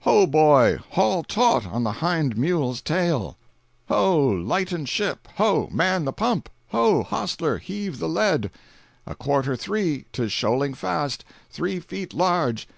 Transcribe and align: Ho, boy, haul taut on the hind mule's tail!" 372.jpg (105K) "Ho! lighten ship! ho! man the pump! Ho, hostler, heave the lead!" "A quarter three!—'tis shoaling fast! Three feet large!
Ho, 0.00 0.26
boy, 0.26 0.76
haul 0.90 1.22
taut 1.22 1.64
on 1.64 1.82
the 1.82 1.92
hind 2.04 2.36
mule's 2.36 2.82
tail!" 2.82 3.38
372.jpg 3.88 3.88
(105K) 3.88 3.94
"Ho! 3.94 4.26
lighten 4.46 4.84
ship! 4.84 5.28
ho! 5.36 5.68
man 5.72 6.04
the 6.04 6.12
pump! 6.12 6.50
Ho, 6.72 7.02
hostler, 7.02 7.56
heave 7.56 7.98
the 7.98 8.06
lead!" 8.06 8.50
"A 9.06 9.14
quarter 9.14 9.56
three!—'tis 9.56 10.30
shoaling 10.30 10.74
fast! 10.74 11.24
Three 11.50 11.80
feet 11.80 12.12
large! 12.12 12.68